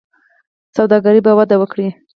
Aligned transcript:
سوداګري 0.75 1.21
به 1.25 1.31
وده 1.37 1.55
وکړي. 1.59 1.87